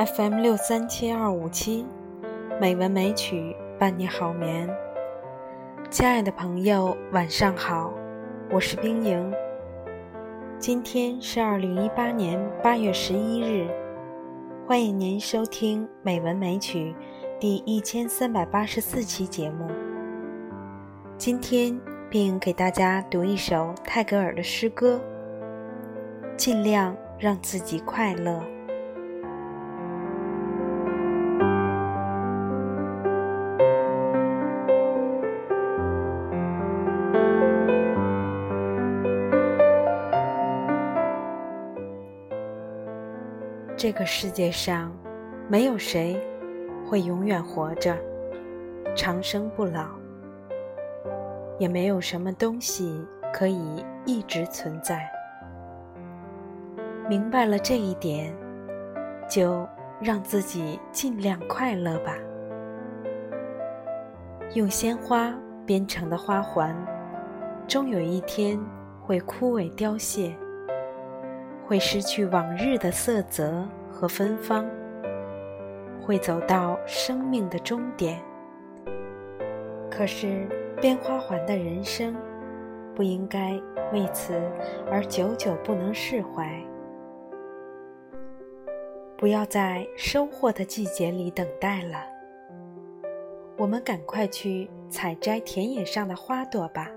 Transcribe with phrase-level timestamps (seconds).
[0.00, 1.84] FM 六三七二五七，
[2.58, 4.66] 美文美曲伴你好眠。
[5.90, 7.92] 亲爱的朋友，晚上好，
[8.50, 9.30] 我是冰莹。
[10.58, 13.68] 今天是二零一八年八月十一日，
[14.66, 16.94] 欢迎您收听《美文美曲》
[17.38, 19.66] 第一千三百八十四期节目。
[21.18, 21.78] 今天
[22.08, 24.98] 并给大家读一首泰戈尔的诗歌，
[26.38, 28.42] 尽量让自己快乐。
[43.82, 44.92] 这个世界上，
[45.48, 46.20] 没有谁
[46.86, 47.96] 会永远活着、
[48.94, 49.86] 长生不老，
[51.58, 55.10] 也没有什么东西可以一直存在。
[57.08, 58.36] 明白了这一点，
[59.26, 59.66] 就
[59.98, 62.14] 让自己尽量快乐吧。
[64.52, 65.34] 用鲜花
[65.64, 66.76] 编成的花环，
[67.66, 68.60] 终有一天
[69.00, 70.36] 会枯萎凋谢。
[71.70, 74.68] 会失去往日的色泽和芬芳，
[76.02, 78.20] 会走到生命的终点。
[79.88, 80.48] 可是
[80.80, 82.16] 编花环的人生，
[82.92, 83.52] 不应该
[83.92, 84.34] 为此
[84.90, 86.52] 而久久不能释怀。
[89.16, 92.02] 不要在收获的季节里等待了，
[93.56, 96.90] 我们赶快去采摘田野上的花朵吧。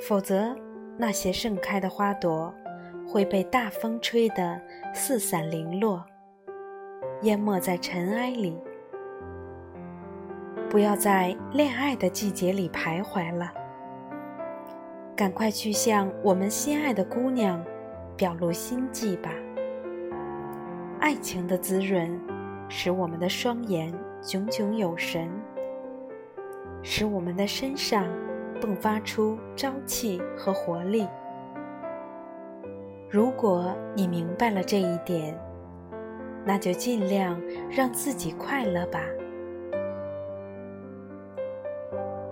[0.00, 0.52] 否则，
[0.98, 2.52] 那些盛开的花朵。
[3.06, 4.60] 会被大风吹得
[4.92, 6.04] 四散零落，
[7.22, 8.58] 淹没在尘埃里。
[10.68, 13.52] 不要在恋爱的季节里徘徊了，
[15.14, 17.64] 赶快去向我们心爱的姑娘
[18.16, 19.30] 表露心迹吧。
[20.98, 22.20] 爱情的滋润，
[22.68, 25.30] 使我们的双眼炯炯有神，
[26.82, 28.06] 使我们的身上
[28.60, 31.06] 迸发出朝气和活力。
[33.14, 35.38] 如果你明白了这一点，
[36.44, 39.00] 那就尽量让自己快乐吧。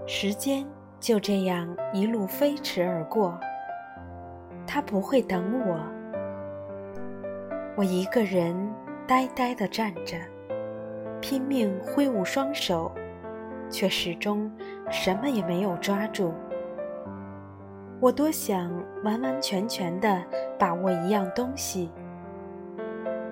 [0.09, 0.67] 时间
[0.99, 3.39] 就这样一路飞驰而过，
[4.67, 5.79] 它不会等我。
[7.77, 8.53] 我一个人
[9.07, 10.17] 呆呆地站着，
[11.21, 12.91] 拼命挥舞双手，
[13.71, 14.51] 却始终
[14.91, 16.35] 什么也没有抓住。
[18.03, 18.69] 我多想
[19.05, 20.21] 完完全全的
[20.59, 21.89] 把握一样东西，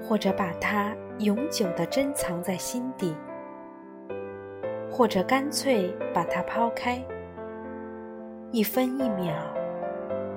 [0.00, 3.12] 或者把它永久的珍藏在心底，
[4.88, 7.04] 或者干脆把它抛开。
[8.52, 9.34] 一分一秒，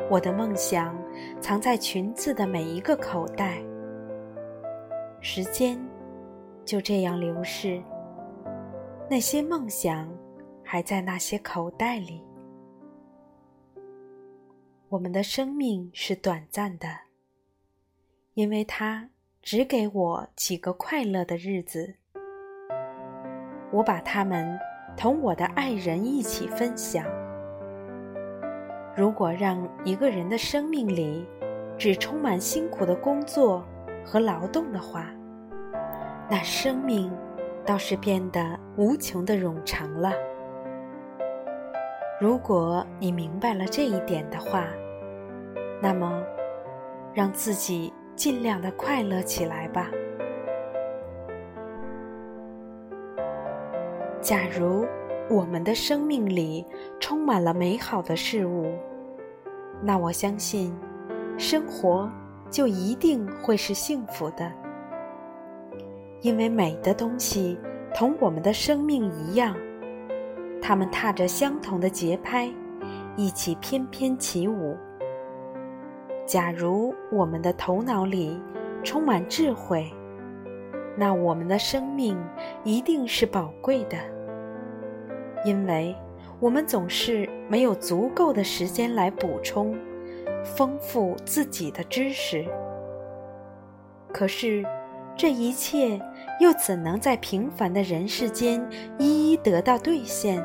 [0.10, 0.98] 我的梦想
[1.40, 3.62] 藏在裙子的每一个口袋。
[5.22, 5.80] 时间
[6.66, 7.80] 就这样流逝，
[9.08, 10.10] 那些梦想
[10.64, 12.24] 还在那些口袋里。
[14.94, 16.88] 我们的生命是短暂的，
[18.36, 19.10] 因为它
[19.42, 21.96] 只给我几个快乐的日子。
[23.72, 24.60] 我把它们
[24.96, 27.04] 同我的爱人一起分享。
[28.96, 31.28] 如果让一个人的生命里
[31.76, 33.66] 只充满辛苦的工作
[34.06, 35.12] 和劳动的话，
[36.30, 37.12] 那生命
[37.66, 40.14] 倒是变得无穷的冗长了。
[42.22, 44.68] 如果你明白了这一点的话，
[45.84, 46.24] 那么，
[47.14, 49.92] 让自己尽量的快乐起来吧。
[54.22, 54.88] 假如
[55.30, 56.66] 我们的生命里
[57.02, 58.74] 充满了美好的事物，
[59.82, 60.74] 那我相信，
[61.38, 62.10] 生活
[62.50, 64.50] 就一定会是幸福的。
[66.22, 67.60] 因为美的东西
[67.94, 69.54] 同我们的生命一样，
[70.62, 72.50] 它们踏着相同的节拍，
[73.18, 74.78] 一起翩翩起舞。
[76.26, 78.42] 假如我们的头脑里
[78.82, 79.92] 充满智慧，
[80.96, 82.18] 那我们的生命
[82.64, 83.98] 一定是宝贵的，
[85.44, 85.94] 因为
[86.40, 89.78] 我们总是没有足够的时间来补充、
[90.44, 92.46] 丰富自己的知识。
[94.14, 94.64] 可是，
[95.18, 96.00] 这一切
[96.40, 98.66] 又怎能在平凡的人世间
[98.98, 100.42] 一一得到兑现？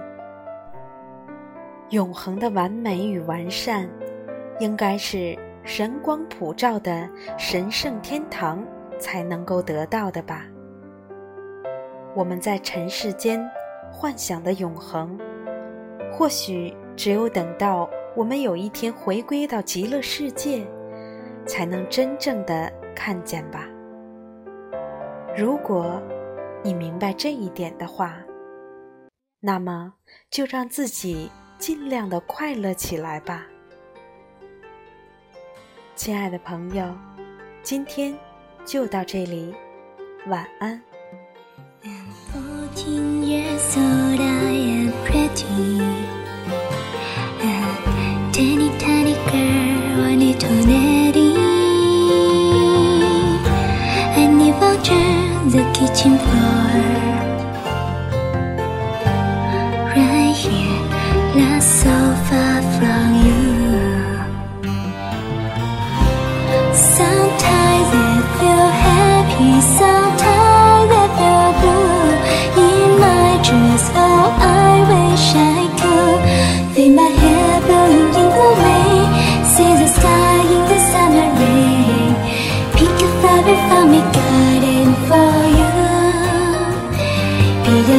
[1.90, 3.88] 永恒的完美与完善，
[4.58, 5.38] 应该是。
[5.68, 7.06] 神光普照的
[7.36, 8.66] 神圣天堂
[8.98, 10.46] 才能够得到的吧。
[12.14, 13.38] 我们在尘世间
[13.92, 15.20] 幻想的永恒
[16.10, 17.86] 或许只有等到
[18.16, 20.66] 我们有一天回归到极乐世界
[21.44, 23.68] 才能真正的看见吧。
[25.36, 26.00] 如果
[26.64, 28.16] 你明白这一点的话
[29.38, 29.92] 那么
[30.30, 33.46] 就让自己尽量的快乐起来吧。
[35.98, 36.96] 亲爱的朋友，
[37.60, 38.16] 今天
[38.64, 39.52] 就到这里，
[40.28, 40.80] 晚安。